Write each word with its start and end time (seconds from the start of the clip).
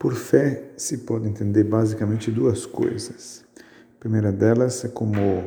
Por 0.00 0.14
fé 0.14 0.70
se 0.78 0.96
pode 0.96 1.28
entender 1.28 1.62
basicamente 1.62 2.30
duas 2.30 2.64
coisas. 2.64 3.44
A 3.58 4.00
primeira 4.00 4.32
delas 4.32 4.82
é 4.82 4.88
como 4.88 5.44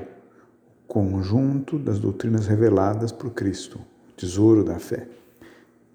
conjunto 0.87 1.79
das 1.79 1.97
doutrinas 1.97 2.45
reveladas 2.45 3.11
por 3.11 3.31
Cristo, 3.31 3.79
o 3.79 4.11
tesouro 4.15 4.63
da 4.63 4.77
fé. 4.77 5.07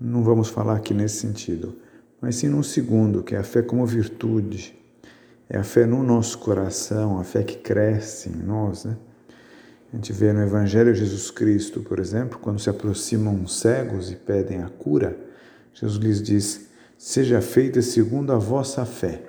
Não 0.00 0.24
vamos 0.24 0.48
falar 0.48 0.74
aqui 0.74 0.92
nesse 0.92 1.20
sentido, 1.20 1.76
mas 2.20 2.34
sim 2.34 2.48
num 2.48 2.64
segundo, 2.64 3.22
que 3.22 3.36
é 3.36 3.38
a 3.38 3.44
fé 3.44 3.62
como 3.62 3.86
virtude. 3.86 4.76
É 5.48 5.56
a 5.56 5.62
fé 5.62 5.86
no 5.86 6.02
nosso 6.02 6.38
coração, 6.38 7.20
a 7.20 7.22
fé 7.22 7.44
que 7.44 7.58
cresce 7.58 8.28
em 8.28 8.42
nós, 8.42 8.84
né? 8.84 8.96
A 9.92 9.94
gente 9.94 10.12
vê 10.12 10.32
no 10.32 10.42
Evangelho 10.42 10.92
de 10.92 10.98
Jesus 10.98 11.30
Cristo, 11.30 11.80
por 11.82 12.00
exemplo, 12.00 12.40
quando 12.40 12.58
se 12.58 12.68
aproximam 12.68 13.46
cegos 13.46 14.10
e 14.10 14.16
pedem 14.16 14.64
a 14.64 14.68
cura, 14.68 15.16
Jesus 15.72 16.02
lhes 16.02 16.20
diz: 16.20 16.68
seja 16.98 17.40
feita 17.40 17.80
segundo 17.80 18.32
a 18.32 18.36
vossa 18.36 18.84
fé. 18.84 19.22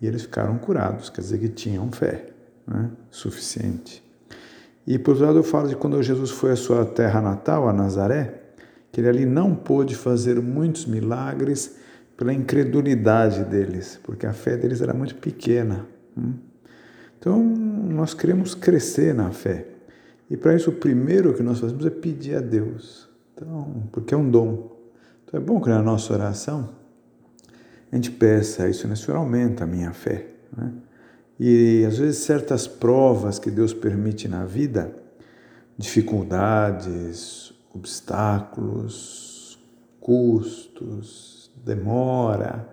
E 0.00 0.06
eles 0.06 0.22
ficaram 0.22 0.56
curados, 0.58 1.10
quer 1.10 1.20
dizer 1.20 1.38
que 1.38 1.48
tinham 1.48 1.92
fé 1.92 2.26
né? 2.66 2.90
suficiente. 3.10 4.02
E 4.86 4.98
por 4.98 5.12
outro 5.12 5.26
lado, 5.26 5.38
eu 5.38 5.44
falo 5.44 5.68
de 5.68 5.76
quando 5.76 6.02
Jesus 6.02 6.30
foi 6.30 6.52
à 6.52 6.56
sua 6.56 6.84
terra 6.84 7.20
natal, 7.20 7.68
a 7.68 7.72
Nazaré, 7.72 8.42
que 8.90 9.00
ele 9.00 9.08
ali 9.08 9.26
não 9.26 9.54
pôde 9.54 9.94
fazer 9.94 10.40
muitos 10.40 10.86
milagres 10.86 11.76
pela 12.16 12.32
incredulidade 12.32 13.44
deles, 13.44 13.98
porque 14.02 14.26
a 14.26 14.32
fé 14.32 14.56
deles 14.56 14.80
era 14.80 14.94
muito 14.94 15.16
pequena. 15.16 15.86
Hum? 16.16 16.34
Então, 17.18 17.42
nós 17.42 18.14
queremos 18.14 18.54
crescer 18.54 19.14
na 19.14 19.30
fé. 19.30 19.66
E 20.30 20.36
para 20.36 20.54
isso, 20.54 20.70
o 20.70 20.74
primeiro 20.74 21.34
que 21.34 21.42
nós 21.42 21.58
fazemos 21.58 21.84
é 21.86 21.90
pedir 21.90 22.36
a 22.36 22.40
Deus. 22.40 23.08
Então, 23.34 23.88
porque 23.90 24.14
é 24.14 24.16
um 24.16 24.28
dom. 24.28 24.76
Então, 25.24 25.40
é 25.40 25.42
bom 25.42 25.60
que 25.60 25.68
na 25.68 25.82
nossa 25.82 26.12
oração 26.12 26.83
a 27.94 27.96
gente 27.96 28.10
peça 28.10 28.68
isso, 28.68 28.88
né? 28.88 28.96
Senhor, 28.96 29.16
aumenta 29.16 29.62
a 29.62 29.66
minha 29.68 29.92
fé. 29.92 30.26
Né? 30.56 30.72
E 31.38 31.84
às 31.86 31.96
vezes 31.96 32.18
certas 32.24 32.66
provas 32.66 33.38
que 33.38 33.52
Deus 33.52 33.72
permite 33.72 34.26
na 34.26 34.44
vida, 34.44 34.92
dificuldades, 35.78 37.54
obstáculos, 37.72 39.60
custos, 40.00 41.52
demora, 41.64 42.68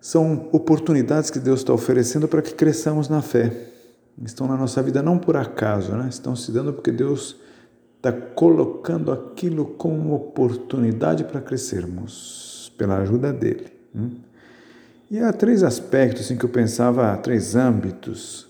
são 0.00 0.48
oportunidades 0.52 1.28
que 1.28 1.38
Deus 1.38 1.60
está 1.60 1.74
oferecendo 1.74 2.26
para 2.26 2.40
que 2.40 2.54
cresçamos 2.54 3.10
na 3.10 3.20
fé. 3.20 3.52
Estão 4.24 4.48
na 4.48 4.56
nossa 4.56 4.82
vida 4.82 5.02
não 5.02 5.18
por 5.18 5.36
acaso, 5.36 5.92
né? 5.92 6.08
estão 6.08 6.34
se 6.34 6.50
dando 6.50 6.72
porque 6.72 6.90
Deus 6.90 7.36
está 7.98 8.10
colocando 8.10 9.12
aquilo 9.12 9.66
como 9.66 10.14
oportunidade 10.14 11.24
para 11.24 11.42
crescermos, 11.42 12.72
pela 12.78 12.96
ajuda 12.96 13.34
dele. 13.34 13.77
Hum? 13.94 14.10
E 15.10 15.18
há 15.18 15.32
três 15.32 15.62
aspectos 15.62 16.30
em 16.30 16.36
que 16.36 16.44
eu 16.44 16.50
pensava, 16.50 17.16
três 17.16 17.56
âmbitos 17.56 18.46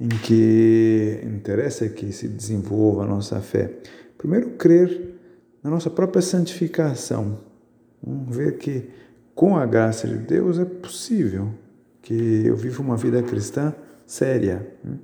em 0.00 0.08
que 0.08 1.20
interessa 1.22 1.88
que 1.88 2.10
se 2.10 2.26
desenvolva 2.26 3.02
a 3.02 3.06
nossa 3.06 3.38
fé. 3.40 3.70
Primeiro, 4.16 4.50
crer 4.50 5.18
na 5.62 5.68
nossa 5.70 5.90
própria 5.90 6.22
santificação. 6.22 7.38
Vamos 8.02 8.34
ver 8.34 8.56
que 8.56 8.88
com 9.34 9.58
a 9.58 9.66
graça 9.66 10.08
de 10.08 10.16
Deus 10.16 10.58
é 10.58 10.64
possível 10.64 11.50
que 12.00 12.42
eu 12.46 12.56
viva 12.56 12.82
uma 12.82 12.96
vida 12.96 13.22
cristã 13.22 13.74
séria. 14.06 14.66
Hum? 14.84 14.96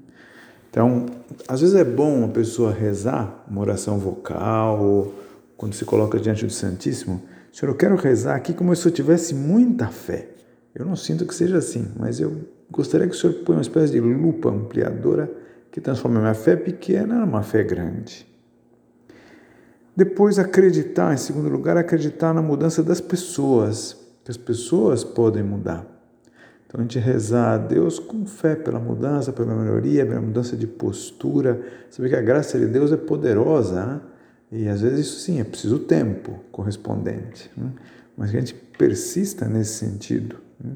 Então, 0.71 1.07
às 1.47 1.61
vezes 1.61 1.75
é 1.75 1.85
bom 1.85 2.19
uma 2.19 2.29
pessoa 2.29 2.73
rezar 2.73 3.45
uma 3.49 3.61
oração 3.61 3.99
vocal, 3.99 4.83
ou 4.83 5.15
quando 5.57 5.75
se 5.75 5.85
coloca 5.85 6.19
diante 6.19 6.45
do 6.45 6.53
Santíssimo, 6.53 7.23
Senhor, 7.57 7.73
eu 7.73 7.75
quero 7.75 7.97
rezar 7.97 8.37
aqui 8.37 8.53
como 8.53 8.77
se 8.77 8.87
eu 8.87 8.93
tivesse 8.93 9.35
muita 9.35 9.87
fé. 9.87 10.29
Eu 10.75 10.85
não 10.85 10.95
sinto 10.95 11.25
que 11.25 11.35
seja 11.35 11.57
assim, 11.57 11.91
mas 11.99 12.21
eu 12.21 12.43
gostaria 12.71 13.09
que 13.09 13.15
o 13.15 13.19
Senhor 13.19 13.33
ponha 13.47 13.57
uma 13.57 13.63
espécie 13.63 13.95
de 13.95 13.99
lupa 13.99 14.51
ampliadora 14.51 15.33
que 15.73 15.81
transforme 15.81 16.19
a 16.19 16.21
minha 16.21 16.35
fé 16.35 16.55
pequena 16.55 17.25
numa 17.25 17.43
fé 17.43 17.65
grande. 17.65 18.27
Depois, 19.97 20.39
acreditar, 20.39 21.15
em 21.15 21.17
segundo 21.17 21.49
lugar, 21.49 21.79
acreditar 21.79 22.35
na 22.35 22.43
mudança 22.43 22.83
das 22.83 23.01
pessoas, 23.01 23.97
que 24.23 24.31
as 24.31 24.37
pessoas 24.37 25.03
podem 25.03 25.43
mudar. 25.43 25.87
Então, 26.67 26.79
a 26.79 26.83
gente 26.83 26.99
rezar 26.99 27.55
a 27.55 27.57
Deus 27.57 27.99
com 27.99 28.27
fé 28.27 28.55
pela 28.55 28.79
mudança, 28.79 29.33
pela 29.33 29.55
melhoria, 29.55 30.05
pela 30.05 30.21
mudança 30.21 30.59
de 30.59 30.67
postura, 30.67 31.59
saber 31.89 32.11
que 32.11 32.17
a 32.17 32.21
graça 32.21 32.59
de 32.59 32.67
Deus 32.67 32.93
é 32.93 32.99
poderosa, 32.99 33.87
né? 33.87 34.01
E 34.51 34.69
às 34.69 34.81
vezes 34.81 35.07
isso 35.07 35.21
sim, 35.21 35.41
é 35.41 35.45
preciso 35.45 35.81
tempo 35.81 36.41
correspondente. 36.53 37.51
Né? 37.57 37.73
Mas 38.17 38.31
que 38.31 38.37
a 38.37 38.41
gente 38.41 38.55
persista 38.55 39.47
nesse 39.47 39.75
sentido. 39.75 40.37
Né? 40.63 40.73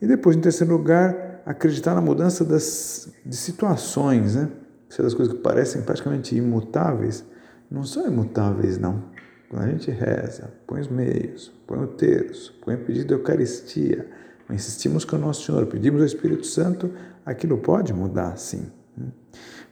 E 0.00 0.06
depois, 0.06 0.36
em 0.36 0.40
terceiro 0.40 0.72
lugar, 0.72 1.42
acreditar 1.44 1.94
na 1.94 2.00
mudança 2.00 2.44
das, 2.44 3.08
de 3.24 3.36
situações. 3.36 4.34
Né? 4.36 4.48
Se 4.88 5.02
das 5.02 5.14
coisas 5.14 5.34
que 5.34 5.40
parecem 5.40 5.82
praticamente 5.82 6.34
imutáveis, 6.36 7.24
não 7.70 7.84
são 7.84 8.06
imutáveis, 8.06 8.78
não. 8.78 9.04
Quando 9.48 9.62
a 9.62 9.68
gente 9.68 9.90
reza, 9.90 10.52
põe 10.66 10.80
os 10.80 10.88
meios, 10.88 11.52
põe 11.66 11.82
o 11.82 11.86
terço, 11.86 12.54
põe 12.64 12.74
o 12.74 12.84
pedido 12.84 13.08
da 13.08 13.14
Eucaristia, 13.14 14.08
insistimos 14.48 15.04
com 15.04 15.16
o 15.16 15.18
Nosso 15.18 15.44
Senhor, 15.44 15.66
pedimos 15.66 16.00
ao 16.00 16.06
Espírito 16.06 16.46
Santo, 16.46 16.92
aquilo 17.24 17.58
pode 17.58 17.92
mudar, 17.92 18.36
sim. 18.36 18.70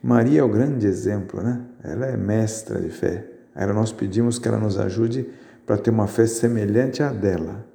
Maria 0.02 0.40
é 0.40 0.42
o 0.44 0.48
grande 0.48 0.86
exemplo, 0.86 1.42
né? 1.42 1.60
Ela 1.82 2.06
é 2.06 2.16
mestra 2.16 2.80
de 2.80 2.90
fé. 2.90 3.26
Nós 3.74 3.92
pedimos 3.92 4.38
que 4.38 4.46
ela 4.46 4.58
nos 4.58 4.78
ajude 4.78 5.28
para 5.66 5.76
ter 5.76 5.90
uma 5.90 6.06
fé 6.06 6.26
semelhante 6.26 7.02
à 7.02 7.12
dela. 7.12 7.66